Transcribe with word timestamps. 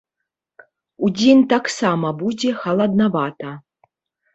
Удзень 1.09 1.45
таксама 1.55 2.13
будзе 2.25 2.59
халаднавата. 2.65 3.59